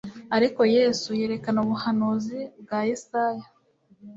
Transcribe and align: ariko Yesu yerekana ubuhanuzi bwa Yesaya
ariko 0.35 0.61
Yesu 0.77 1.07
yerekana 1.19 1.59
ubuhanuzi 1.65 2.39
bwa 2.61 2.79
Yesaya 2.89 3.45